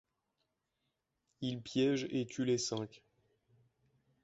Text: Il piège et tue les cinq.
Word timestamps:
Il 1.41 1.61
piège 1.61 2.07
et 2.09 2.25
tue 2.25 2.43
les 2.43 2.57
cinq. 2.57 3.03